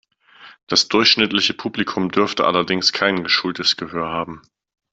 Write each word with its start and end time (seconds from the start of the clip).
Das 0.65 0.87
durchschnittliche 0.87 1.53
Publikum 1.53 2.09
dürfte 2.09 2.45
allerdings 2.47 2.91
kein 2.91 3.21
geschultes 3.23 3.77
Gehör 3.77 4.09
haben. 4.09 4.41